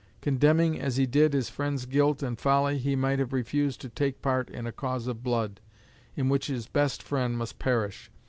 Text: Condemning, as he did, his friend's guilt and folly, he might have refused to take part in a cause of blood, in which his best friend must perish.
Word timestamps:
Condemning, 0.19 0.79
as 0.81 0.97
he 0.97 1.05
did, 1.05 1.33
his 1.33 1.47
friend's 1.51 1.85
guilt 1.85 2.23
and 2.23 2.39
folly, 2.39 2.79
he 2.79 2.95
might 2.95 3.19
have 3.19 3.33
refused 3.33 3.79
to 3.81 3.87
take 3.87 4.19
part 4.19 4.49
in 4.49 4.65
a 4.65 4.71
cause 4.71 5.05
of 5.05 5.21
blood, 5.21 5.59
in 6.15 6.27
which 6.27 6.47
his 6.47 6.65
best 6.65 7.03
friend 7.03 7.37
must 7.37 7.59
perish. 7.59 8.09